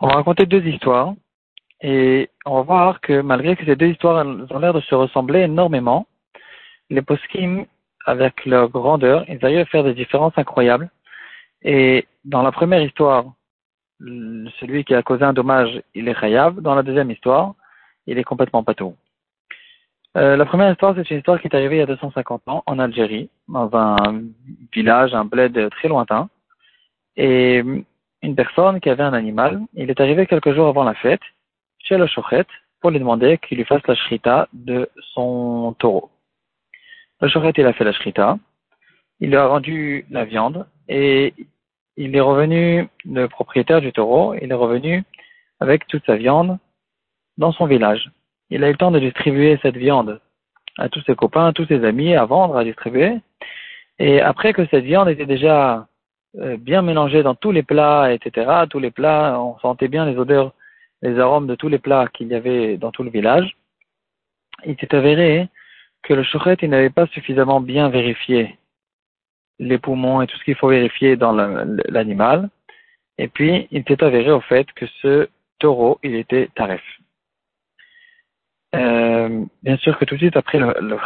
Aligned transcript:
On 0.00 0.08
va 0.08 0.14
raconter 0.14 0.46
deux 0.46 0.64
histoires 0.66 1.14
et 1.80 2.28
on 2.44 2.56
va 2.56 2.62
voir 2.62 3.00
que 3.00 3.20
malgré 3.20 3.54
que 3.56 3.64
ces 3.64 3.76
deux 3.76 3.88
histoires 3.88 4.26
ont 4.26 4.58
l'air 4.58 4.74
de 4.74 4.80
se 4.80 4.94
ressembler 4.94 5.40
énormément, 5.40 6.06
les 6.90 7.02
poskim, 7.02 7.66
avec 8.04 8.46
leur 8.46 8.68
grandeur, 8.70 9.24
ils 9.28 9.44
arrivent 9.44 9.58
à 9.58 9.64
faire 9.66 9.84
des 9.84 9.94
différences 9.94 10.32
incroyables. 10.36 10.90
Et 11.62 12.06
dans 12.24 12.42
la 12.42 12.52
première 12.52 12.82
histoire, 12.82 13.24
celui 14.00 14.84
qui 14.84 14.94
a 14.94 15.02
causé 15.02 15.24
un 15.24 15.32
dommage, 15.32 15.82
il 15.94 16.08
est 16.08 16.18
chayav. 16.18 16.60
Dans 16.60 16.74
la 16.74 16.82
deuxième 16.82 17.10
histoire, 17.10 17.54
il 18.06 18.18
est 18.18 18.24
complètement 18.24 18.62
patou. 18.64 18.96
Euh, 20.16 20.36
la 20.36 20.46
première 20.46 20.72
histoire, 20.72 20.94
c'est 20.96 21.10
une 21.10 21.18
histoire 21.18 21.40
qui 21.40 21.48
est 21.48 21.54
arrivée 21.54 21.76
il 21.76 21.80
y 21.80 21.82
a 21.82 21.86
250 21.86 22.42
ans 22.46 22.62
en 22.66 22.78
Algérie, 22.78 23.28
dans 23.46 23.70
un 23.76 24.22
village, 24.72 25.14
un 25.14 25.24
bled 25.24 25.70
très 25.70 25.88
lointain. 25.88 26.28
Et 27.18 27.62
une 28.22 28.36
personne 28.36 28.80
qui 28.80 28.88
avait 28.88 29.02
un 29.02 29.12
animal, 29.12 29.60
il 29.74 29.90
est 29.90 30.00
arrivé 30.00 30.26
quelques 30.26 30.54
jours 30.54 30.68
avant 30.68 30.84
la 30.84 30.94
fête 30.94 31.20
chez 31.80 31.98
le 31.98 32.06
chochet 32.06 32.46
pour 32.80 32.90
lui 32.90 33.00
demander 33.00 33.38
qu'il 33.38 33.58
lui 33.58 33.64
fasse 33.64 33.86
la 33.88 33.96
shrita 33.96 34.48
de 34.52 34.88
son 35.12 35.74
taureau. 35.78 36.10
Le 37.20 37.28
chochet, 37.28 37.52
il 37.56 37.66
a 37.66 37.72
fait 37.72 37.84
la 37.84 37.92
shrita, 37.92 38.38
il 39.18 39.30
lui 39.30 39.36
a 39.36 39.48
rendu 39.48 40.06
la 40.10 40.24
viande 40.24 40.66
et 40.88 41.34
il 41.96 42.14
est 42.14 42.20
revenu, 42.20 42.88
le 43.04 43.26
propriétaire 43.26 43.80
du 43.80 43.92
taureau, 43.92 44.34
il 44.40 44.52
est 44.52 44.54
revenu 44.54 45.02
avec 45.58 45.88
toute 45.88 46.06
sa 46.06 46.14
viande 46.14 46.58
dans 47.36 47.50
son 47.50 47.66
village. 47.66 48.08
Il 48.50 48.62
a 48.62 48.68
eu 48.68 48.72
le 48.72 48.78
temps 48.78 48.92
de 48.92 49.00
distribuer 49.00 49.58
cette 49.60 49.76
viande 49.76 50.20
à 50.78 50.88
tous 50.88 51.02
ses 51.02 51.16
copains, 51.16 51.48
à 51.48 51.52
tous 51.52 51.66
ses 51.66 51.84
amis, 51.84 52.14
à 52.14 52.24
vendre, 52.24 52.56
à 52.56 52.62
distribuer. 52.62 53.18
Et 53.98 54.20
après 54.20 54.52
que 54.52 54.64
cette 54.66 54.84
viande 54.84 55.08
était 55.08 55.26
déjà 55.26 55.74
euh, 55.74 55.82
bien 56.34 56.82
mélangé 56.82 57.22
dans 57.22 57.34
tous 57.34 57.52
les 57.52 57.62
plats, 57.62 58.12
etc. 58.12 58.64
Tous 58.70 58.78
les 58.78 58.90
plats, 58.90 59.40
on 59.40 59.58
sentait 59.58 59.88
bien 59.88 60.04
les 60.04 60.16
odeurs, 60.16 60.52
les 61.02 61.18
arômes 61.18 61.46
de 61.46 61.54
tous 61.54 61.68
les 61.68 61.78
plats 61.78 62.08
qu'il 62.08 62.28
y 62.28 62.34
avait 62.34 62.76
dans 62.76 62.90
tout 62.90 63.02
le 63.02 63.10
village. 63.10 63.56
Il 64.66 64.76
s'est 64.76 64.94
avéré 64.94 65.48
que 66.02 66.14
le 66.14 66.22
chouchet, 66.22 66.56
il 66.62 66.70
n'avait 66.70 66.90
pas 66.90 67.06
suffisamment 67.06 67.60
bien 67.60 67.88
vérifié 67.88 68.58
les 69.58 69.78
poumons 69.78 70.22
et 70.22 70.26
tout 70.26 70.36
ce 70.38 70.44
qu'il 70.44 70.54
faut 70.54 70.68
vérifier 70.68 71.16
dans 71.16 71.32
l'animal. 71.32 72.48
Et 73.18 73.28
puis, 73.28 73.66
il 73.70 73.84
s'est 73.84 74.02
avéré 74.02 74.30
au 74.30 74.40
fait 74.40 74.70
que 74.72 74.86
ce 75.02 75.28
taureau, 75.58 75.98
il 76.02 76.14
était 76.14 76.48
taref. 76.54 76.82
Euh, 78.74 79.44
bien 79.62 79.76
sûr 79.78 79.98
que 79.98 80.04
tout 80.04 80.14
de 80.14 80.20
suite 80.20 80.36
après 80.36 80.58
le, 80.58 80.74
le 80.80 80.96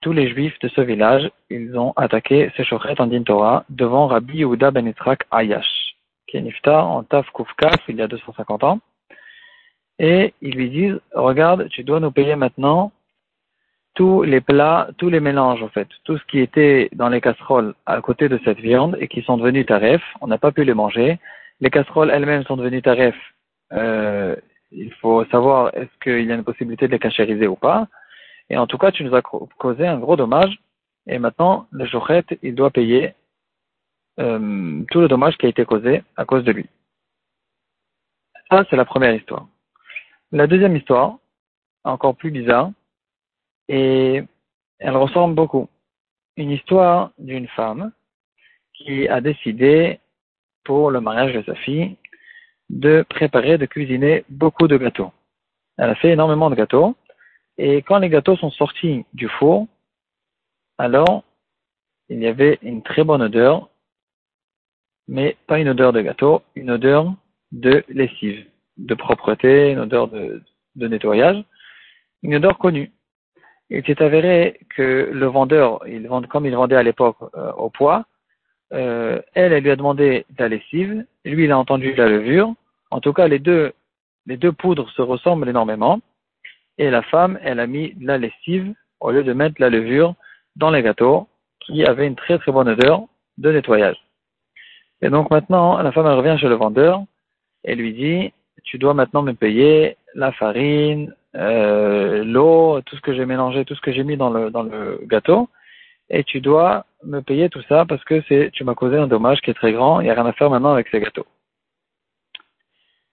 tous 0.00 0.12
les 0.12 0.28
juifs 0.28 0.58
de 0.60 0.68
ce 0.68 0.80
village, 0.80 1.30
ils 1.50 1.76
ont 1.78 1.92
attaqué 1.96 2.50
ces 2.56 2.64
chochet 2.64 3.00
en 3.00 3.06
din 3.06 3.22
Torah 3.22 3.64
devant 3.68 4.06
Rabbi 4.06 4.38
Yehuda 4.38 4.70
ben 4.70 4.86
Yitzhak 4.86 5.24
Ayash, 5.30 5.96
qui 6.26 6.36
est 6.36 6.42
nifta 6.42 6.84
en 6.84 7.02
Taf 7.02 7.30
Kufkaf 7.32 7.80
il 7.88 7.96
y 7.96 8.02
a 8.02 8.08
250 8.08 8.64
ans. 8.64 8.80
Et 9.98 10.34
ils 10.42 10.54
lui 10.54 10.68
disent, 10.68 11.00
regarde, 11.14 11.68
tu 11.70 11.82
dois 11.82 12.00
nous 12.00 12.10
payer 12.10 12.36
maintenant 12.36 12.92
tous 13.94 14.22
les 14.22 14.42
plats, 14.42 14.88
tous 14.98 15.08
les 15.08 15.20
mélanges 15.20 15.62
en 15.62 15.68
fait, 15.68 15.88
tout 16.04 16.18
ce 16.18 16.24
qui 16.26 16.38
était 16.38 16.90
dans 16.92 17.08
les 17.08 17.22
casseroles 17.22 17.74
à 17.86 18.00
côté 18.02 18.28
de 18.28 18.38
cette 18.44 18.60
viande 18.60 18.96
et 19.00 19.08
qui 19.08 19.22
sont 19.22 19.38
devenus 19.38 19.64
taref, 19.64 20.02
on 20.20 20.26
n'a 20.26 20.36
pas 20.36 20.52
pu 20.52 20.64
les 20.64 20.74
manger. 20.74 21.18
Les 21.60 21.70
casseroles 21.70 22.10
elles-mêmes 22.10 22.44
sont 22.44 22.58
devenues 22.58 22.82
taref. 22.82 23.16
Euh, 23.72 24.36
il 24.70 24.92
faut 25.00 25.24
savoir 25.26 25.74
est-ce 25.74 25.98
qu'il 26.02 26.26
y 26.26 26.30
a 26.30 26.34
une 26.34 26.44
possibilité 26.44 26.86
de 26.86 26.92
les 26.92 26.98
cachériser 26.98 27.46
ou 27.46 27.56
pas. 27.56 27.88
Et 28.50 28.56
en 28.56 28.66
tout 28.66 28.78
cas, 28.78 28.92
tu 28.92 29.04
nous 29.04 29.14
as 29.14 29.22
causé 29.22 29.86
un 29.86 29.98
gros 29.98 30.16
dommage. 30.16 30.58
Et 31.06 31.18
maintenant, 31.18 31.66
le 31.70 31.86
Jochet, 31.86 32.24
il 32.42 32.54
doit 32.54 32.70
payer 32.70 33.14
euh, 34.18 34.82
tout 34.90 35.00
le 35.00 35.08
dommage 35.08 35.36
qui 35.36 35.46
a 35.46 35.48
été 35.48 35.64
causé 35.64 36.02
à 36.16 36.24
cause 36.24 36.44
de 36.44 36.52
lui. 36.52 36.68
Ça, 38.50 38.64
c'est 38.70 38.76
la 38.76 38.84
première 38.84 39.14
histoire. 39.14 39.46
La 40.32 40.46
deuxième 40.46 40.76
histoire, 40.76 41.18
encore 41.84 42.16
plus 42.16 42.30
bizarre, 42.30 42.70
et 43.68 44.22
elle 44.78 44.96
ressemble 44.96 45.34
beaucoup. 45.34 45.68
Une 46.36 46.50
histoire 46.50 47.12
d'une 47.18 47.48
femme 47.48 47.92
qui 48.74 49.08
a 49.08 49.20
décidé, 49.20 50.00
pour 50.64 50.90
le 50.90 51.00
mariage 51.00 51.32
de 51.32 51.42
sa 51.42 51.54
fille, 51.54 51.96
de 52.68 53.04
préparer, 53.08 53.56
de 53.58 53.66
cuisiner 53.66 54.24
beaucoup 54.28 54.66
de 54.66 54.76
gâteaux. 54.76 55.12
Elle 55.78 55.90
a 55.90 55.94
fait 55.94 56.10
énormément 56.10 56.50
de 56.50 56.56
gâteaux, 56.56 56.96
et 57.58 57.82
quand 57.82 57.98
les 57.98 58.08
gâteaux 58.08 58.36
sont 58.36 58.50
sortis 58.50 59.04
du 59.14 59.28
four, 59.28 59.66
alors 60.78 61.24
il 62.08 62.22
y 62.22 62.26
avait 62.26 62.58
une 62.62 62.82
très 62.82 63.02
bonne 63.02 63.22
odeur, 63.22 63.70
mais 65.08 65.36
pas 65.46 65.58
une 65.58 65.68
odeur 65.68 65.92
de 65.92 66.00
gâteau, 66.00 66.42
une 66.54 66.70
odeur 66.70 67.14
de 67.52 67.84
lessive, 67.88 68.44
de 68.76 68.94
propreté, 68.94 69.70
une 69.72 69.78
odeur 69.78 70.08
de, 70.08 70.42
nettoyage, 70.76 71.42
une 72.22 72.34
odeur 72.34 72.58
connue. 72.58 72.92
Il 73.70 73.84
s'est 73.84 74.02
avéré 74.02 74.60
que 74.76 75.10
le 75.12 75.26
vendeur, 75.26 75.80
il 75.88 76.06
vend, 76.06 76.22
comme 76.22 76.46
il 76.46 76.54
vendait 76.54 76.76
à 76.76 76.82
l'époque 76.82 77.16
euh, 77.34 77.52
au 77.52 77.70
poids, 77.70 78.04
euh, 78.72 79.20
elle, 79.34 79.52
elle 79.52 79.62
lui 79.62 79.70
a 79.70 79.76
demandé 79.76 80.26
de 80.30 80.42
la 80.42 80.48
lessive, 80.48 81.04
lui, 81.24 81.44
il 81.44 81.52
a 81.52 81.58
entendu 81.58 81.94
la 81.94 82.08
levure. 82.08 82.54
En 82.90 83.00
tout 83.00 83.12
cas, 83.12 83.26
les 83.26 83.38
deux, 83.38 83.72
les 84.26 84.36
deux 84.36 84.52
poudres 84.52 84.90
se 84.90 85.02
ressemblent 85.02 85.48
énormément 85.48 86.00
et 86.78 86.90
la 86.90 87.02
femme, 87.02 87.38
elle 87.42 87.60
a 87.60 87.66
mis 87.66 87.94
de 87.94 88.06
la 88.06 88.18
lessive 88.18 88.74
au 89.00 89.10
lieu 89.10 89.24
de 89.24 89.32
mettre 89.32 89.56
la 89.60 89.70
levure 89.70 90.14
dans 90.56 90.70
les 90.70 90.82
gâteaux 90.82 91.28
qui 91.60 91.84
avaient 91.84 92.06
une 92.06 92.16
très 92.16 92.38
très 92.38 92.52
bonne 92.52 92.68
odeur 92.68 93.04
de 93.38 93.52
nettoyage. 93.52 93.96
Et 95.02 95.10
donc 95.10 95.30
maintenant, 95.30 95.80
la 95.82 95.92
femme 95.92 96.06
elle 96.06 96.18
revient 96.18 96.38
chez 96.40 96.48
le 96.48 96.54
vendeur 96.54 97.02
et 97.64 97.74
lui 97.74 97.92
dit 97.92 98.32
tu 98.64 98.78
dois 98.78 98.94
maintenant 98.94 99.22
me 99.22 99.32
payer 99.32 99.96
la 100.14 100.32
farine, 100.32 101.14
euh, 101.34 102.24
l'eau, 102.24 102.80
tout 102.82 102.96
ce 102.96 103.00
que 103.00 103.14
j'ai 103.14 103.26
mélangé, 103.26 103.64
tout 103.64 103.74
ce 103.74 103.80
que 103.80 103.92
j'ai 103.92 104.04
mis 104.04 104.16
dans 104.16 104.30
le 104.30 104.50
dans 104.50 104.62
le 104.62 105.00
gâteau 105.04 105.48
et 106.08 106.24
tu 106.24 106.40
dois 106.40 106.86
me 107.04 107.20
payer 107.20 107.48
tout 107.48 107.62
ça 107.68 107.84
parce 107.84 108.02
que 108.04 108.22
c'est 108.28 108.50
tu 108.52 108.64
m'as 108.64 108.74
causé 108.74 108.96
un 108.96 109.06
dommage 109.06 109.40
qui 109.40 109.50
est 109.50 109.54
très 109.54 109.72
grand, 109.72 110.00
il 110.00 110.04
n'y 110.04 110.10
a 110.10 110.14
rien 110.14 110.26
à 110.26 110.32
faire 110.32 110.50
maintenant 110.50 110.72
avec 110.72 110.88
ces 110.88 111.00
gâteaux. 111.00 111.26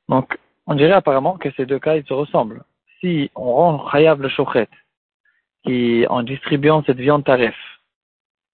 Donc 0.09 0.37
on 0.67 0.75
dirait 0.75 0.91
apparemment 0.93 1.37
que 1.37 1.51
ces 1.51 1.65
deux 1.65 1.79
cas 1.79 1.95
ils 1.95 2.05
se 2.05 2.13
ressemblent 2.13 2.63
si 3.03 3.29
on 3.35 3.53
rend 3.53 3.89
Chayav 3.91 4.21
le 4.21 4.29
Shochet, 4.29 4.69
qui 5.65 6.05
en 6.09 6.23
distribuant 6.23 6.83
cette 6.85 6.97
viande 6.97 7.25
tarif, 7.25 7.55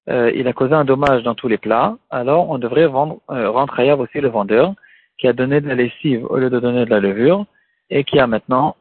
euh, 0.10 0.32
il 0.34 0.48
a 0.48 0.54
causé 0.54 0.74
un 0.74 0.86
dommage 0.86 1.22
dans 1.24 1.36
tous 1.36 1.48
les 1.48 1.60
plats, 1.60 1.98
alors 2.10 2.50
on 2.50 2.58
devrait 2.58 2.86
euh, 2.86 3.50
rendre 3.52 3.76
Chayav 3.76 4.00
aussi 4.00 4.20
le 4.20 4.30
vendeur, 4.30 4.74
qui 5.20 5.28
a 5.28 5.34
donné 5.34 5.62
de 5.62 5.68
la 5.68 5.76
lessive 5.76 6.26
au 6.26 6.38
lieu 6.38 6.50
de 6.50 6.60
donner 6.60 6.86
de 6.86 6.90
la 6.90 7.00
levure, 7.00 7.46
et 7.92 8.04
qui 8.04 8.20
a 8.20 8.26
maintenant 8.26 8.76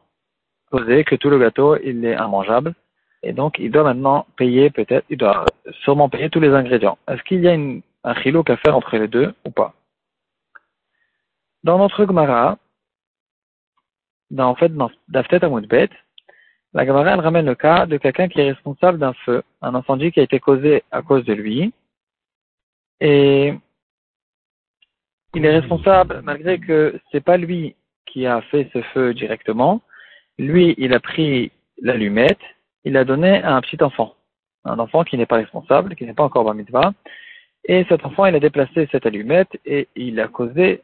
causé 0.71 1.03
que 1.03 1.15
tout 1.15 1.29
le 1.29 1.37
gâteau, 1.37 1.77
il 1.83 2.03
est 2.05 2.13
immangeable. 2.13 2.73
Et 3.21 3.33
donc, 3.33 3.59
il 3.59 3.69
doit 3.69 3.83
maintenant 3.83 4.25
payer 4.37 4.69
peut-être, 4.69 5.05
il 5.09 5.17
doit 5.17 5.45
sûrement 5.83 6.09
payer 6.09 6.29
tous 6.29 6.39
les 6.39 6.53
ingrédients. 6.53 6.97
Est-ce 7.07 7.21
qu'il 7.23 7.41
y 7.41 7.49
a 7.49 7.53
un 7.53 8.15
chilou 8.21 8.43
à 8.47 8.55
faire 8.57 8.77
entre 8.77 8.95
les 8.97 9.07
deux 9.07 9.33
ou 9.45 9.51
pas? 9.51 9.73
Dans 11.63 11.77
notre 11.77 12.05
Gemara, 12.05 12.57
dans, 14.31 14.49
en 14.49 14.55
fait, 14.55 14.69
dans 14.69 14.91
Daftet 15.07 15.43
Amoudbet, 15.43 15.89
la 16.73 16.85
Gemara, 16.85 17.15
ramène 17.15 17.47
le 17.47 17.55
cas 17.55 17.87
de 17.87 17.97
quelqu'un 17.97 18.27
qui 18.27 18.41
est 18.41 18.51
responsable 18.51 18.99
d'un 18.99 19.13
feu, 19.25 19.41
un 19.61 19.73
incendie 19.73 20.11
qui 20.11 20.19
a 20.19 20.23
été 20.23 20.39
causé 20.39 20.83
à 20.91 21.01
cause 21.01 21.25
de 21.25 21.33
lui. 21.33 21.73
Et 23.01 23.55
il 25.33 25.45
est 25.45 25.59
responsable 25.59 26.21
malgré 26.23 26.59
que 26.59 26.99
c'est 27.11 27.23
pas 27.23 27.37
lui 27.37 27.75
qui 28.05 28.27
a 28.27 28.41
fait 28.41 28.69
ce 28.73 28.81
feu 28.93 29.13
directement. 29.13 29.81
Lui, 30.37 30.75
il 30.77 30.93
a 30.93 30.99
pris 30.99 31.51
l'allumette, 31.81 32.39
il 32.83 32.93
l'a 32.93 33.03
donné 33.03 33.41
à 33.43 33.55
un 33.55 33.61
petit 33.61 33.81
enfant. 33.83 34.15
Un 34.63 34.77
enfant 34.77 35.03
qui 35.03 35.17
n'est 35.17 35.25
pas 35.25 35.37
responsable, 35.37 35.95
qui 35.95 36.05
n'est 36.05 36.13
pas 36.13 36.23
encore 36.23 36.43
bar 36.43 36.93
Et 37.65 37.85
cet 37.89 38.05
enfant, 38.05 38.25
il 38.27 38.35
a 38.35 38.39
déplacé 38.39 38.87
cette 38.91 39.05
allumette 39.05 39.59
et 39.65 39.87
il 39.95 40.19
a 40.19 40.27
causé 40.27 40.81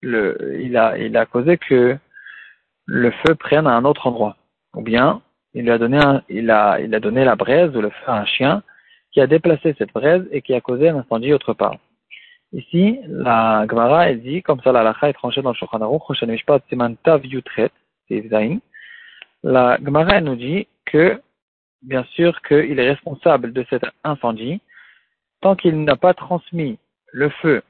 le, 0.00 0.58
il 0.62 0.76
a, 0.76 0.96
il 0.98 1.16
a 1.16 1.26
causé 1.26 1.58
que 1.58 1.98
le 2.86 3.10
feu 3.10 3.34
prenne 3.34 3.66
à 3.66 3.74
un 3.74 3.84
autre 3.84 4.06
endroit. 4.06 4.36
Ou 4.74 4.82
bien, 4.82 5.22
il 5.54 5.70
a 5.70 5.78
donné, 5.78 5.98
il, 6.28 6.50
a, 6.50 6.80
il 6.80 6.94
a 6.94 7.00
donné 7.00 7.24
la 7.24 7.36
braise 7.36 7.74
ou 7.76 7.80
le 7.80 7.90
feu 7.90 8.04
à 8.06 8.20
un 8.20 8.24
chien 8.24 8.62
qui 9.12 9.20
a 9.20 9.26
déplacé 9.26 9.74
cette 9.78 9.92
braise 9.92 10.26
et 10.30 10.42
qui 10.42 10.54
a 10.54 10.60
causé 10.60 10.88
un 10.88 10.98
incendie 10.98 11.32
autre 11.32 11.52
part. 11.52 11.76
Ici, 12.52 13.00
la 13.08 13.66
Gemara, 13.68 14.10
elle 14.10 14.22
dit, 14.22 14.42
comme 14.42 14.60
ça 14.62 14.72
la 14.72 14.82
lacha 14.82 15.08
est 15.08 15.14
tranchée 15.14 15.42
dans 15.42 15.50
le 15.50 15.56
Shulchan 15.56 15.80
Aruch, 15.80 16.02
la 19.42 19.78
Gemara, 19.84 20.16
elle 20.16 20.24
nous 20.24 20.36
dit 20.36 20.68
que, 20.84 21.20
bien 21.82 22.04
sûr, 22.14 22.40
qu'il 22.42 22.78
est 22.78 22.90
responsable 22.90 23.52
de 23.52 23.64
cet 23.68 23.84
incendie 24.04 24.60
tant 25.40 25.56
qu'il 25.56 25.82
n'a 25.84 25.96
pas 25.96 26.14
transmis 26.14 26.78
le 27.12 27.28
feu 27.30 27.62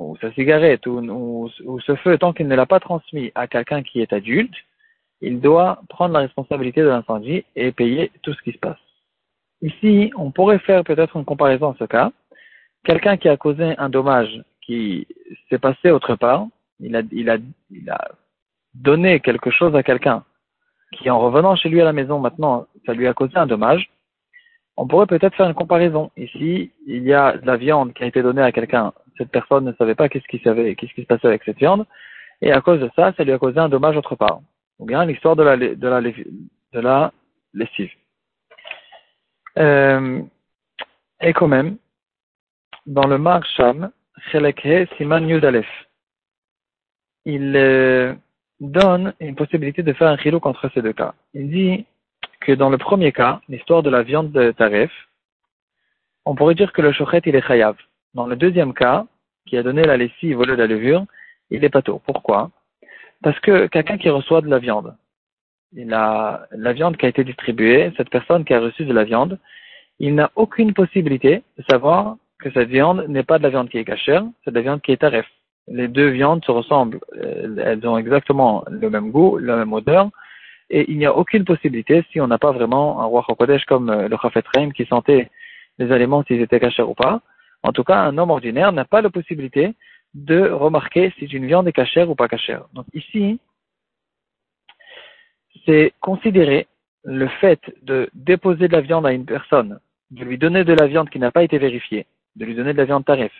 ou 0.00 0.16
sa 0.20 0.32
cigarette, 0.32 0.86
ou, 0.86 1.50
ce 1.86 1.94
feu, 1.96 2.16
tant 2.16 2.32
qu'il 2.32 2.48
ne 2.48 2.56
l'a 2.56 2.66
pas 2.66 2.80
transmis 2.80 3.30
à 3.34 3.46
quelqu'un 3.46 3.82
qui 3.82 4.00
est 4.00 4.12
adulte, 4.12 4.54
il 5.20 5.40
doit 5.40 5.82
prendre 5.88 6.14
la 6.14 6.20
responsabilité 6.20 6.80
de 6.80 6.88
l'incendie 6.88 7.44
et 7.54 7.70
payer 7.72 8.10
tout 8.22 8.32
ce 8.32 8.42
qui 8.42 8.52
se 8.52 8.58
passe. 8.58 8.78
Ici, 9.60 10.10
on 10.16 10.30
pourrait 10.30 10.58
faire 10.60 10.84
peut-être 10.84 11.16
une 11.16 11.26
comparaison 11.26 11.72
à 11.72 11.76
ce 11.78 11.84
cas. 11.84 12.12
Quelqu'un 12.84 13.18
qui 13.18 13.28
a 13.28 13.36
causé 13.36 13.74
un 13.76 13.90
dommage 13.90 14.42
qui 14.62 15.06
s'est 15.50 15.58
passé 15.58 15.90
autre 15.90 16.16
part, 16.16 16.46
il 16.80 16.96
a, 16.96 17.02
il 17.12 17.28
a, 17.28 17.36
il 17.70 17.90
a 17.90 18.00
donné 18.72 19.20
quelque 19.20 19.50
chose 19.50 19.76
à 19.76 19.82
quelqu'un 19.82 20.24
qui, 20.92 21.10
en 21.10 21.20
revenant 21.20 21.56
chez 21.56 21.68
lui 21.68 21.82
à 21.82 21.84
la 21.84 21.92
maison 21.92 22.18
maintenant, 22.18 22.66
ça 22.86 22.94
lui 22.94 23.06
a 23.06 23.12
causé 23.12 23.36
un 23.36 23.46
dommage, 23.46 23.90
on 24.78 24.86
pourrait 24.86 25.06
peut-être 25.06 25.36
faire 25.36 25.46
une 25.46 25.54
comparaison. 25.54 26.10
Ici, 26.16 26.70
il 26.86 27.02
y 27.02 27.12
a 27.12 27.36
de 27.36 27.46
la 27.46 27.58
viande 27.58 27.92
qui 27.92 28.02
a 28.02 28.06
été 28.06 28.22
donnée 28.22 28.40
à 28.40 28.50
quelqu'un. 28.50 28.94
Cette 29.20 29.30
personne 29.30 29.66
ne 29.66 29.72
savait 29.74 29.94
pas 29.94 30.08
qu'est-ce 30.08 30.26
qui, 30.28 30.38
savait, 30.38 30.74
qu'est-ce 30.74 30.94
qui 30.94 31.02
se 31.02 31.06
passait 31.06 31.26
avec 31.26 31.42
cette 31.44 31.58
viande. 31.58 31.84
Et 32.40 32.52
à 32.52 32.62
cause 32.62 32.80
de 32.80 32.90
ça, 32.96 33.12
ça 33.14 33.22
lui 33.22 33.32
a 33.32 33.38
causé 33.38 33.58
un 33.58 33.68
dommage 33.68 33.98
autre 33.98 34.16
part. 34.16 34.40
Ou 34.78 34.86
bien 34.86 35.04
l'histoire 35.04 35.36
de 35.36 35.42
la, 35.42 35.58
de 35.58 36.78
la, 36.80 37.12
lessive. 37.52 37.90
Euh, 39.58 40.22
et 41.20 41.34
quand 41.34 41.48
même, 41.48 41.76
dans 42.86 43.06
le 43.06 43.18
Marsham, 43.18 43.90
Siman 44.32 45.28
Yudalef, 45.28 45.68
il 47.26 47.54
euh, 47.56 48.14
donne 48.58 49.12
une 49.20 49.34
possibilité 49.34 49.82
de 49.82 49.92
faire 49.92 50.08
un 50.08 50.16
chilou 50.16 50.40
contre 50.40 50.70
ces 50.72 50.80
deux 50.80 50.94
cas. 50.94 51.12
Il 51.34 51.50
dit 51.50 51.84
que 52.40 52.52
dans 52.52 52.70
le 52.70 52.78
premier 52.78 53.12
cas, 53.12 53.42
l'histoire 53.50 53.82
de 53.82 53.90
la 53.90 54.02
viande 54.02 54.32
de 54.32 54.52
Taref, 54.52 54.90
on 56.24 56.34
pourrait 56.34 56.54
dire 56.54 56.72
que 56.72 56.80
le 56.80 56.92
chochet 56.92 57.20
il 57.26 57.36
est 57.36 57.46
chayav. 57.46 57.76
Dans 58.14 58.26
le 58.26 58.36
deuxième 58.36 58.72
cas, 58.72 59.06
qui 59.46 59.56
a 59.56 59.62
donné 59.62 59.82
la 59.82 59.96
lessive 59.96 60.38
au 60.38 60.44
lieu 60.44 60.56
de 60.56 60.62
la 60.62 60.66
levure, 60.66 61.04
il 61.50 61.64
est 61.64 61.70
pato. 61.70 62.00
Pourquoi? 62.06 62.50
Parce 63.22 63.38
que 63.40 63.66
quelqu'un 63.66 63.98
qui 63.98 64.08
reçoit 64.08 64.40
de 64.40 64.48
la 64.48 64.58
viande, 64.58 64.96
il 65.72 65.92
a 65.92 66.46
la 66.52 66.72
viande 66.72 66.96
qui 66.96 67.06
a 67.06 67.08
été 67.08 67.24
distribuée, 67.24 67.92
cette 67.96 68.10
personne 68.10 68.44
qui 68.44 68.54
a 68.54 68.60
reçu 68.60 68.84
de 68.84 68.92
la 68.92 69.04
viande, 69.04 69.38
il 69.98 70.14
n'a 70.14 70.30
aucune 70.34 70.72
possibilité 70.72 71.42
de 71.58 71.64
savoir 71.68 72.16
que 72.40 72.50
cette 72.52 72.68
viande 72.68 73.04
n'est 73.08 73.22
pas 73.22 73.38
de 73.38 73.42
la 73.42 73.50
viande 73.50 73.68
qui 73.68 73.78
est 73.78 73.84
cachère, 73.84 74.24
c'est 74.42 74.50
de 74.50 74.56
la 74.56 74.62
viande 74.62 74.80
qui 74.80 74.92
est 74.92 74.96
taref. 74.96 75.26
Les 75.68 75.88
deux 75.88 76.08
viandes 76.08 76.44
se 76.44 76.50
ressemblent, 76.50 77.00
euh, 77.16 77.56
elles 77.62 77.86
ont 77.86 77.98
exactement 77.98 78.64
le 78.68 78.88
même 78.88 79.10
goût, 79.10 79.38
la 79.38 79.56
même 79.56 79.72
odeur, 79.72 80.08
et 80.70 80.90
il 80.90 80.98
n'y 80.98 81.06
a 81.06 81.14
aucune 81.14 81.44
possibilité, 81.44 82.04
si 82.10 82.20
on 82.20 82.28
n'a 82.28 82.38
pas 82.38 82.52
vraiment 82.52 83.02
un 83.02 83.04
roi 83.04 83.24
Chokodesh 83.28 83.64
comme 83.66 83.90
euh, 83.90 84.08
le 84.08 84.16
Chafet 84.16 84.42
qui 84.74 84.86
sentait 84.86 85.28
les 85.78 85.92
aliments 85.92 86.24
s'ils 86.24 86.40
étaient 86.40 86.60
cachers 86.60 86.82
ou 86.82 86.94
pas, 86.94 87.20
en 87.62 87.72
tout 87.72 87.84
cas, 87.84 87.98
un 87.98 88.16
homme 88.18 88.30
ordinaire 88.30 88.72
n'a 88.72 88.84
pas 88.84 89.02
la 89.02 89.10
possibilité 89.10 89.74
de 90.14 90.48
remarquer 90.48 91.12
si 91.18 91.26
une 91.26 91.46
viande 91.46 91.68
est 91.68 91.72
cachère 91.72 92.10
ou 92.10 92.14
pas 92.14 92.28
cachère. 92.28 92.64
Donc 92.72 92.86
ici, 92.94 93.38
c'est 95.66 95.92
considérer 96.00 96.66
le 97.04 97.28
fait 97.28 97.60
de 97.82 98.10
déposer 98.14 98.68
de 98.68 98.72
la 98.72 98.80
viande 98.80 99.06
à 99.06 99.12
une 99.12 99.24
personne, 99.24 99.78
de 100.10 100.24
lui 100.24 100.38
donner 100.38 100.64
de 100.64 100.72
la 100.72 100.86
viande 100.86 101.10
qui 101.10 101.18
n'a 101.18 101.30
pas 101.30 101.42
été 101.42 101.58
vérifiée, 101.58 102.06
de 102.36 102.44
lui 102.44 102.54
donner 102.54 102.72
de 102.72 102.78
la 102.78 102.84
viande 102.84 103.04
tarif, 103.04 103.32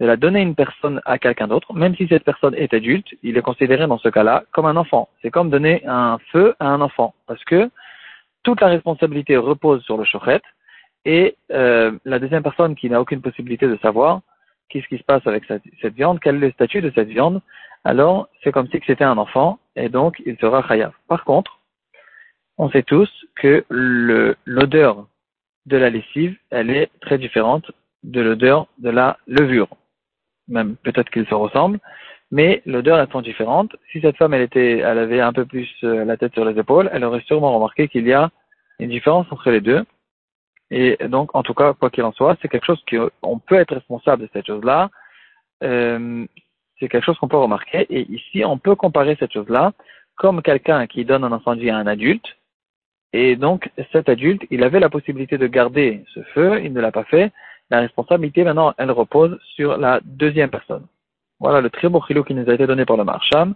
de 0.00 0.06
la 0.06 0.16
donner 0.16 0.40
à 0.40 0.42
une 0.42 0.54
personne 0.54 1.00
à 1.04 1.18
quelqu'un 1.18 1.48
d'autre, 1.48 1.72
même 1.72 1.94
si 1.96 2.06
cette 2.08 2.24
personne 2.24 2.54
est 2.54 2.74
adulte, 2.74 3.08
il 3.22 3.36
est 3.36 3.42
considéré 3.42 3.86
dans 3.86 3.98
ce 3.98 4.08
cas-là 4.08 4.44
comme 4.52 4.66
un 4.66 4.76
enfant. 4.76 5.08
C'est 5.22 5.30
comme 5.30 5.50
donner 5.50 5.82
un 5.86 6.18
feu 6.30 6.54
à 6.58 6.68
un 6.68 6.80
enfant, 6.80 7.14
parce 7.26 7.42
que 7.44 7.70
toute 8.42 8.60
la 8.60 8.68
responsabilité 8.68 9.36
repose 9.36 9.82
sur 9.84 9.96
le 9.96 10.04
chochet, 10.04 10.40
et 11.04 11.36
euh, 11.50 11.92
la 12.04 12.18
deuxième 12.18 12.42
personne 12.42 12.74
qui 12.74 12.88
n'a 12.88 13.00
aucune 13.00 13.20
possibilité 13.20 13.66
de 13.66 13.76
savoir 13.78 14.20
qu'est-ce 14.68 14.86
qui 14.88 14.98
se 14.98 15.04
passe 15.04 15.26
avec 15.26 15.44
cette, 15.44 15.94
viande, 15.94 16.20
quel 16.20 16.36
est 16.36 16.46
le 16.46 16.50
statut 16.52 16.80
de 16.80 16.92
cette 16.94 17.08
viande, 17.08 17.40
alors 17.84 18.28
c'est 18.42 18.52
comme 18.52 18.68
si 18.68 18.80
c'était 18.86 19.04
un 19.04 19.18
enfant, 19.18 19.58
et 19.76 19.88
donc 19.88 20.22
il 20.24 20.36
sera 20.38 20.66
chayav. 20.66 20.92
Par 21.08 21.24
contre, 21.24 21.58
on 22.58 22.70
sait 22.70 22.82
tous 22.82 23.10
que 23.34 23.64
l'odeur 23.68 25.06
de 25.66 25.76
la 25.76 25.90
lessive, 25.90 26.36
elle 26.50 26.70
est 26.70 26.90
très 27.00 27.18
différente 27.18 27.70
de 28.02 28.20
l'odeur 28.20 28.66
de 28.78 28.90
la 28.90 29.18
levure. 29.26 29.68
Même 30.48 30.76
peut-être 30.76 31.10
qu'ils 31.10 31.26
se 31.26 31.34
ressemblent, 31.34 31.78
mais 32.30 32.62
l'odeur 32.66 32.98
est 32.98 33.06
très 33.06 33.22
différente. 33.22 33.76
Si 33.90 34.00
cette 34.00 34.16
femme, 34.16 34.34
elle 34.34 34.42
était, 34.42 34.78
elle 34.78 34.98
avait 34.98 35.20
un 35.20 35.32
peu 35.32 35.44
plus 35.44 35.68
euh, 35.84 36.04
la 36.04 36.16
tête 36.16 36.32
sur 36.32 36.44
les 36.44 36.58
épaules, 36.58 36.88
elle 36.92 37.04
aurait 37.04 37.22
sûrement 37.26 37.54
remarqué 37.54 37.88
qu'il 37.88 38.06
y 38.06 38.12
a 38.12 38.30
une 38.78 38.90
différence 38.90 39.26
entre 39.30 39.50
les 39.50 39.60
deux. 39.60 39.84
Et 40.72 40.96
donc, 41.08 41.34
en 41.34 41.42
tout 41.42 41.54
cas, 41.54 41.74
quoi 41.74 41.90
qu'il 41.90 42.02
en 42.02 42.12
soit, 42.12 42.36
c'est 42.40 42.48
quelque 42.48 42.66
chose 42.66 42.82
qu'on 42.88 43.38
peut 43.38 43.56
être 43.56 43.74
responsable 43.74 44.22
de 44.22 44.28
cette 44.32 44.46
chose-là. 44.46 44.90
Euh, 45.62 46.26
c'est 46.80 46.88
quelque 46.88 47.04
chose 47.04 47.18
qu'on 47.18 47.28
peut 47.28 47.36
remarquer. 47.36 47.86
Et 47.90 48.10
ici, 48.10 48.42
on 48.44 48.58
peut 48.58 48.74
comparer 48.74 49.16
cette 49.20 49.32
chose-là 49.32 49.72
comme 50.16 50.42
quelqu'un 50.42 50.86
qui 50.86 51.04
donne 51.04 51.24
un 51.24 51.32
incendie 51.32 51.70
à 51.70 51.76
un 51.76 51.86
adulte 51.86 52.26
et 53.12 53.36
donc, 53.36 53.70
cet 53.92 54.08
adulte, 54.08 54.42
il 54.50 54.64
avait 54.64 54.80
la 54.80 54.88
possibilité 54.88 55.36
de 55.36 55.46
garder 55.46 56.02
ce 56.14 56.22
feu, 56.34 56.60
il 56.64 56.72
ne 56.72 56.80
l'a 56.80 56.92
pas 56.92 57.04
fait. 57.04 57.30
La 57.70 57.80
responsabilité, 57.80 58.42
maintenant, 58.44 58.74
elle 58.78 58.90
repose 58.90 59.38
sur 59.54 59.76
la 59.76 60.00
deuxième 60.04 60.50
personne. 60.50 60.86
Voilà 61.38 61.60
le 61.60 61.70
très 61.70 61.88
beau 61.88 62.00
qui 62.00 62.34
nous 62.34 62.48
a 62.48 62.54
été 62.54 62.66
donné 62.66 62.84
par 62.84 62.96
le 62.96 63.04
Marsham. 63.04 63.54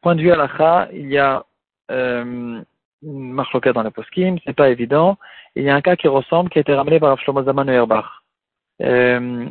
Point 0.00 0.14
de 0.14 0.22
vue 0.22 0.32
à 0.32 0.88
il 0.92 1.10
y 1.10 1.18
a 1.18 1.44
euh, 1.90 2.60
marche 3.04 3.56
dans 3.60 3.82
la 3.82 3.90
poskim, 3.90 4.38
c'est 4.44 4.56
pas 4.56 4.70
évident. 4.70 5.18
Il 5.54 5.64
y 5.64 5.70
a 5.70 5.74
un 5.74 5.80
cas 5.80 5.96
qui 5.96 6.08
ressemble, 6.08 6.50
qui 6.50 6.58
a 6.58 6.62
été 6.62 6.74
ramené 6.74 6.98
par 7.00 7.18
Shlomo 7.18 7.44
Zaman 7.44 7.68
Herbach. 7.68 8.22
Euh, 8.82 9.46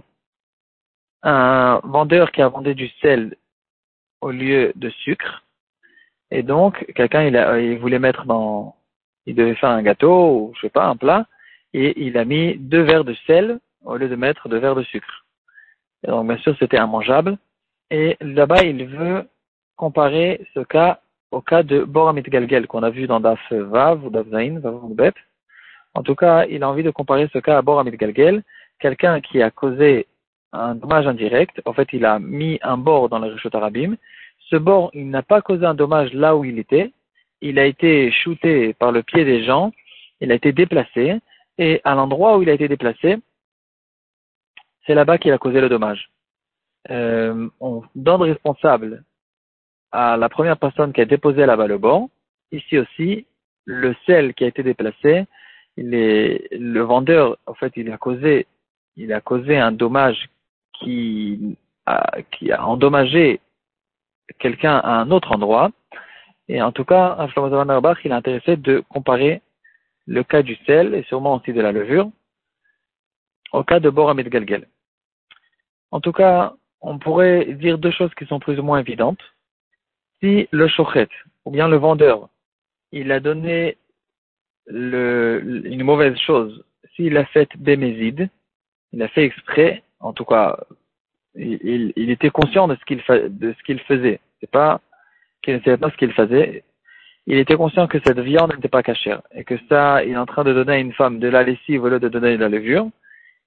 un 1.23 1.79
vendeur 1.83 2.31
qui 2.31 2.41
a 2.41 2.49
vendu 2.49 2.75
du 2.75 2.89
sel 3.01 3.35
au 4.21 4.31
lieu 4.31 4.73
de 4.75 4.89
sucre. 4.89 5.43
Et 6.31 6.43
donc, 6.43 6.85
quelqu'un, 6.95 7.23
il, 7.23 7.35
il 7.71 7.79
voulait 7.79 7.99
mettre 7.99 8.25
dans, 8.25 8.75
il 9.25 9.35
devait 9.35 9.55
faire 9.55 9.69
un 9.69 9.83
gâteau 9.83 10.35
ou 10.35 10.53
je 10.55 10.61
sais 10.61 10.69
pas 10.69 10.85
un 10.85 10.95
plat 10.95 11.25
et 11.73 12.05
il 12.05 12.17
a 12.17 12.25
mis 12.25 12.55
deux 12.57 12.81
verres 12.81 13.03
de 13.03 13.15
sel 13.25 13.59
au 13.83 13.95
lieu 13.97 14.09
de 14.09 14.15
mettre 14.15 14.49
deux 14.49 14.59
verres 14.59 14.75
de 14.75 14.83
sucre. 14.83 15.25
Et 16.03 16.07
donc 16.07 16.27
bien 16.27 16.37
sûr 16.37 16.55
c'était 16.59 16.77
immangeable 16.77 17.37
et 17.89 18.17
là-bas 18.21 18.63
il 18.63 18.85
veut 18.85 19.27
comparer 19.75 20.45
ce 20.53 20.59
cas 20.61 20.99
au 21.33 21.41
cas 21.41 21.63
de 21.63 21.83
Boramit 21.83 22.21
Galgel 22.23 22.67
qu'on 22.67 22.83
a 22.83 22.89
vu 22.89 23.07
dans 23.07 23.19
Daf 23.19 23.51
Vav 23.51 24.05
ou 24.05 24.09
Daf 24.09 24.27
Zain, 24.27 24.59
Vav 24.59 24.93
Bet. 24.93 25.13
En 25.95 26.03
tout 26.03 26.15
cas, 26.15 26.45
il 26.45 26.63
a 26.63 26.69
envie 26.69 26.83
de 26.83 26.91
comparer 26.91 27.27
ce 27.33 27.39
cas 27.39 27.57
à 27.57 27.61
Boramit 27.61 27.97
Galgel, 27.97 28.43
quelqu'un 28.79 29.19
qui 29.19 29.41
a 29.41 29.49
causé 29.49 30.07
un 30.51 30.75
dommage 30.75 31.07
indirect. 31.07 31.61
En 31.65 31.73
fait, 31.73 31.89
il 31.91 32.05
a 32.05 32.19
mis 32.19 32.59
un 32.61 32.77
bord 32.77 33.09
dans 33.09 33.19
le 33.19 33.27
Rishot 33.33 33.55
Arabim. 33.55 33.95
Ce 34.49 34.55
bord, 34.55 34.91
il 34.93 35.09
n'a 35.09 35.23
pas 35.23 35.41
causé 35.41 35.65
un 35.65 35.73
dommage 35.73 36.13
là 36.13 36.35
où 36.35 36.45
il 36.45 36.59
était, 36.59 36.91
il 37.41 37.57
a 37.57 37.65
été 37.65 38.11
shooté 38.11 38.73
par 38.73 38.91
le 38.91 39.01
pied 39.01 39.25
des 39.25 39.43
gens, 39.43 39.71
il 40.21 40.31
a 40.31 40.35
été 40.35 40.51
déplacé, 40.51 41.19
et 41.57 41.81
à 41.83 41.95
l'endroit 41.95 42.37
où 42.37 42.43
il 42.43 42.49
a 42.49 42.53
été 42.53 42.67
déplacé, 42.67 43.17
c'est 44.85 44.93
là-bas 44.93 45.17
qu'il 45.17 45.31
a 45.31 45.37
causé 45.37 45.59
le 45.61 45.69
dommage. 45.69 46.09
Euh, 46.91 47.49
on 47.59 47.81
donne 47.95 48.21
responsable 48.21 49.03
à 49.93 50.17
la 50.17 50.27
première 50.27 50.57
personne 50.57 50.91
qui 50.91 51.01
a 51.01 51.05
déposé 51.05 51.45
là-bas 51.45 51.67
le 51.67 51.77
bord. 51.77 52.09
Ici 52.51 52.79
aussi, 52.79 53.25
le 53.65 53.95
sel 54.05 54.33
qui 54.33 54.43
a 54.43 54.47
été 54.47 54.63
déplacé, 54.63 55.25
il 55.77 55.93
est, 55.93 56.47
le 56.51 56.81
vendeur, 56.81 57.37
en 57.45 57.53
fait, 57.53 57.71
il 57.75 57.91
a 57.91 57.97
causé, 57.97 58.47
il 58.97 59.13
a 59.13 59.21
causé 59.21 59.57
un 59.57 59.71
dommage 59.71 60.29
qui 60.73 61.57
a, 61.85 62.21
qui 62.31 62.51
a 62.51 62.65
endommagé 62.65 63.39
quelqu'un 64.39 64.77
à 64.77 64.99
un 64.99 65.11
autre 65.11 65.31
endroit. 65.31 65.71
Et 66.49 66.61
en 66.61 66.71
tout 66.71 66.85
cas, 66.85 67.27
il 68.03 68.11
est 68.11 68.15
intéressé 68.15 68.57
de 68.57 68.83
comparer 68.89 69.41
le 70.07 70.23
cas 70.23 70.41
du 70.41 70.55
sel 70.65 70.95
et 70.95 71.03
sûrement 71.03 71.35
aussi 71.35 71.53
de 71.53 71.61
la 71.61 71.71
levure 71.71 72.09
au 73.53 73.63
cas 73.63 73.79
de 73.79 73.89
Boramid 73.89 74.27
Galgel. 74.27 74.67
En 75.91 76.01
tout 76.01 76.11
cas, 76.11 76.53
on 76.81 76.97
pourrait 76.97 77.45
dire 77.53 77.77
deux 77.77 77.91
choses 77.91 78.13
qui 78.15 78.25
sont 78.25 78.39
plus 78.39 78.59
ou 78.59 78.63
moins 78.63 78.79
évidentes. 78.79 79.21
Si 80.23 80.47
le 80.51 80.69
chochet, 80.69 81.09
ou 81.43 81.51
bien 81.51 81.67
le 81.67 81.75
vendeur, 81.75 82.29
il 82.93 83.11
a 83.11 83.19
donné 83.19 83.75
une 84.67 85.83
mauvaise 85.83 86.17
chose, 86.17 86.63
s'il 86.95 87.17
a 87.17 87.25
fait 87.25 87.49
bémézide, 87.57 88.29
il 88.93 89.03
a 89.03 89.09
fait 89.09 89.25
exprès, 89.25 89.83
en 89.99 90.13
tout 90.13 90.23
cas, 90.23 90.57
il, 91.35 91.91
était 92.09 92.29
conscient 92.29 92.69
de 92.69 92.75
ce 92.75 92.85
qu'il 92.85 93.79
faisait. 93.81 94.21
C'est 94.39 94.49
pas 94.49 94.79
qu'il 95.41 95.55
ne 95.55 95.59
savait 95.59 95.75
pas 95.75 95.89
ce 95.89 95.97
qu'il 95.97 96.13
faisait, 96.13 96.63
il 97.27 97.37
était 97.37 97.57
conscient 97.57 97.87
que 97.87 97.99
cette 98.05 98.19
viande 98.19 98.53
n'était 98.53 98.69
pas 98.69 98.81
cachère 98.81 99.23
et 99.33 99.43
que 99.43 99.55
ça, 99.67 100.05
il 100.05 100.11
est 100.11 100.17
en 100.17 100.25
train 100.25 100.45
de 100.45 100.53
donner 100.53 100.73
à 100.73 100.77
une 100.77 100.93
femme 100.93 101.19
de 101.19 101.27
la 101.27 101.43
lessive 101.43 101.83
au 101.83 101.89
lieu 101.89 101.99
de 101.99 102.07
donner 102.07 102.37
de 102.37 102.41
la 102.41 102.47
levure. 102.47 102.87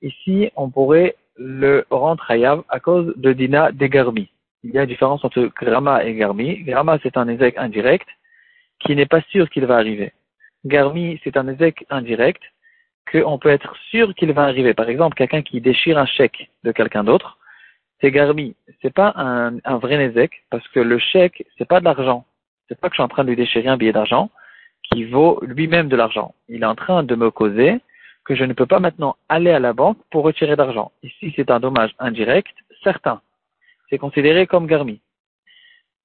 Ici, 0.02 0.50
on 0.56 0.68
pourrait 0.68 1.16
le 1.38 1.86
rendre 1.88 2.30
hayav 2.30 2.64
à 2.68 2.80
cause 2.80 3.14
de 3.16 3.32
dina 3.32 3.72
des 3.72 3.88
garmi. 3.88 4.28
Il 4.62 4.70
y 4.70 4.78
a 4.78 4.82
une 4.82 4.88
différence 4.88 5.24
entre 5.24 5.50
grama 5.60 6.04
et 6.04 6.14
garmi. 6.14 6.62
Grama, 6.62 6.98
c'est 7.02 7.16
un 7.16 7.28
ézec 7.28 7.56
indirect 7.58 8.08
qui 8.80 8.96
n'est 8.96 9.06
pas 9.06 9.20
sûr 9.30 9.48
qu'il 9.50 9.66
va 9.66 9.76
arriver. 9.76 10.12
Garmi, 10.64 11.20
c'est 11.22 11.36
un 11.36 11.48
ézec 11.48 11.84
indirect 11.90 12.42
qu'on 13.10 13.38
peut 13.38 13.50
être 13.50 13.76
sûr 13.90 14.14
qu'il 14.14 14.32
va 14.32 14.42
arriver. 14.42 14.74
Par 14.74 14.88
exemple, 14.88 15.16
quelqu'un 15.16 15.42
qui 15.42 15.60
déchire 15.60 15.98
un 15.98 16.06
chèque 16.06 16.50
de 16.64 16.72
quelqu'un 16.72 17.04
d'autre, 17.04 17.38
c'est 18.00 18.10
garmi. 18.10 18.56
C'est 18.82 18.92
pas 18.92 19.12
un, 19.16 19.58
un 19.64 19.78
vrai 19.78 19.96
Nézek, 19.96 20.44
parce 20.50 20.66
que 20.68 20.80
le 20.80 20.98
chèque, 20.98 21.46
c'est 21.56 21.68
pas 21.68 21.80
de 21.80 21.84
l'argent. 21.84 22.26
C'est 22.68 22.78
pas 22.78 22.88
que 22.88 22.94
je 22.94 22.96
suis 22.96 23.04
en 23.04 23.08
train 23.08 23.24
de 23.24 23.28
lui 23.28 23.36
déchirer 23.36 23.68
un 23.68 23.76
billet 23.76 23.92
d'argent 23.92 24.30
qui 24.82 25.04
vaut 25.04 25.40
lui-même 25.42 25.88
de 25.88 25.96
l'argent. 25.96 26.34
Il 26.48 26.62
est 26.62 26.66
en 26.66 26.74
train 26.74 27.02
de 27.02 27.14
me 27.14 27.30
causer 27.30 27.80
que 28.24 28.34
je 28.34 28.44
ne 28.44 28.52
peux 28.52 28.66
pas 28.66 28.80
maintenant 28.80 29.16
aller 29.28 29.50
à 29.50 29.60
la 29.60 29.72
banque 29.72 29.98
pour 30.10 30.24
retirer 30.24 30.56
d'argent. 30.56 30.90
Ici, 31.02 31.32
c'est 31.36 31.50
un 31.50 31.60
dommage 31.60 31.94
indirect, 31.98 32.54
certain. 32.82 33.20
C'est 33.90 33.98
considéré 33.98 34.46
comme 34.46 34.66
garmi. 34.66 35.00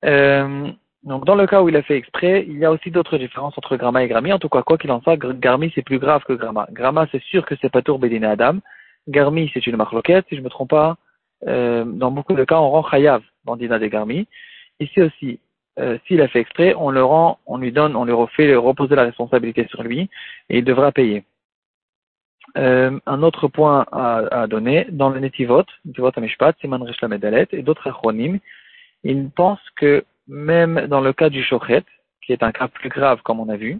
Euh, 0.05 0.71
donc, 1.03 1.25
dans 1.25 1.35
le 1.35 1.47
cas 1.47 1.61
où 1.61 1.69
il 1.69 1.75
a 1.75 1.81
fait 1.81 1.97
exprès, 1.97 2.45
il 2.47 2.57
y 2.57 2.65
a 2.65 2.71
aussi 2.71 2.91
d'autres 2.91 3.17
différences 3.17 3.57
entre 3.57 3.75
gramma 3.75 4.03
et 4.03 4.07
grammi. 4.07 4.31
En 4.31 4.39
tout 4.39 4.50
cas, 4.50 4.61
quoi 4.61 4.77
qu'il 4.77 4.91
en 4.91 5.01
soit, 5.01 5.17
garmi 5.17 5.71
c'est 5.73 5.81
plus 5.81 6.00
grave 6.00 6.23
que 6.23 6.33
gramma. 6.33 6.67
Gramma, 6.71 7.07
c'est 7.11 7.23
sûr 7.23 7.45
que 7.45 7.55
c'est 7.59 7.71
pas 7.71 7.81
tour 7.81 7.97
bédiné 7.97 8.27
Adam. 8.27 8.59
Garmi, 9.07 9.50
c'est 9.53 9.65
une 9.65 9.77
marloquette. 9.77 10.25
Si 10.29 10.35
je 10.35 10.41
me 10.41 10.50
trompe 10.50 10.69
pas, 10.69 10.97
euh, 11.47 11.85
dans 11.85 12.11
beaucoup 12.11 12.33
de 12.33 12.43
cas, 12.43 12.59
on 12.59 12.69
rend 12.69 12.88
chayav 12.88 13.23
dans 13.45 13.55
Dina 13.55 13.79
des 13.79 13.89
garmi. 13.89 14.27
Ici 14.79 15.01
aussi, 15.01 15.39
euh, 15.79 15.97
s'il 16.05 16.21
a 16.21 16.27
fait 16.27 16.39
exprès, 16.39 16.75
on 16.77 16.91
le 16.91 17.03
rend, 17.03 17.39
on 17.45 17.57
lui 17.57 17.71
donne, 17.71 17.95
on 17.95 18.05
lui 18.05 18.13
refait 18.13 18.55
reposer 18.55 18.95
la 18.95 19.03
responsabilité 19.03 19.67
sur 19.67 19.83
lui 19.83 20.09
et 20.50 20.59
il 20.59 20.63
devra 20.63 20.91
payer. 20.91 21.23
Euh, 22.58 23.00
un 23.05 23.24
autre 23.24 23.48
point 23.48 23.86
à, 23.91 24.46
donner, 24.48 24.86
dans 24.91 25.10
le 25.10 25.20
Netivot, 25.20 25.63
Netivot 25.86 26.12
Amishpat, 26.15 26.53
Siman 26.60 26.84
Rish 26.84 27.01
Medalet 27.01 27.48
et 27.51 27.62
d'autres 27.62 27.88
acronymes, 27.88 28.39
ils 29.03 29.29
pensent 29.29 29.70
que 29.77 30.03
même 30.27 30.88
dans 30.88 31.01
le 31.01 31.13
cas 31.13 31.29
du 31.29 31.43
Shochet, 31.43 31.84
qui 32.25 32.34
est 32.34 32.43
un 32.43 32.51
cas 32.51 32.67
plus 32.67 32.89
grave 32.89 33.22
comme 33.24 33.39
on 33.39 33.50
a 33.50 33.55
vu, 33.55 33.79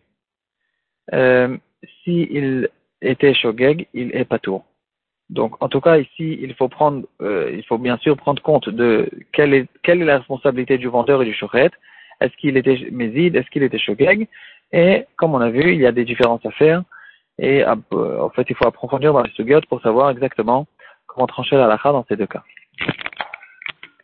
euh, 1.14 1.58
s'il 2.04 2.70
était 3.02 3.34
Shogeg, 3.34 3.88
il 3.94 4.16
est 4.16 4.26
Patour. 4.26 4.66
Donc, 5.30 5.62
en 5.64 5.70
tout 5.70 5.80
cas, 5.80 5.98
ici, 5.98 6.38
il 6.42 6.54
faut 6.56 6.70
euh, 7.22 7.62
bien 7.80 7.98
sûr 7.98 8.18
prendre 8.18 8.42
compte 8.42 8.70
de 8.70 9.10
quelle 9.32 9.54
est, 9.54 9.68
quelle 9.82 10.02
est 10.02 10.06
la 10.06 10.18
responsabilité 10.18 10.78
du 10.78 10.88
vendeur 10.88 11.22
et 11.22 11.26
du 11.26 11.34
Shochet. 11.34 11.72
Est-ce 12.20 12.36
qu'il 12.38 12.58
était 12.58 12.88
Mézid, 12.92 13.36
est-ce 13.36 13.50
qu'il 13.50 13.64
était 13.64 13.80
Shogeg? 13.80 14.28
Et, 14.74 15.06
comme 15.16 15.34
on 15.34 15.40
a 15.42 15.50
vu, 15.50 15.74
il 15.74 15.80
y 15.80 15.86
a 15.86 15.92
des 15.92 16.06
différences 16.06 16.46
à 16.46 16.52
faire. 16.52 16.84
Et 17.38 17.64
euh, 17.66 18.22
en 18.22 18.30
fait, 18.30 18.46
il 18.50 18.56
faut 18.56 18.68
approfondir 18.68 19.14
dans 19.14 19.24
les 19.24 19.32
sugyot 19.32 19.62
pour 19.70 19.82
savoir 19.82 20.10
exactement 20.10 20.68
comment 21.08 21.28
trancher 21.28 21.58
la 21.58 21.68
lacha 21.68 21.92
dans 21.92 22.06
ces 22.08 22.16
deux 22.16 22.28
cas. 22.28 22.44